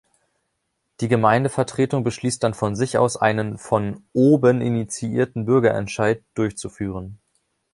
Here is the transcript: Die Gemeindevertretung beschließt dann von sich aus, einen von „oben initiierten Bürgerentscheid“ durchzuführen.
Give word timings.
Die 0.99 1.07
Gemeindevertretung 1.09 2.03
beschließt 2.03 2.41
dann 2.41 2.55
von 2.55 2.75
sich 2.75 2.97
aus, 2.97 3.17
einen 3.17 3.59
von 3.59 4.03
„oben 4.13 4.59
initiierten 4.59 5.45
Bürgerentscheid“ 5.45 6.23
durchzuführen. 6.33 7.19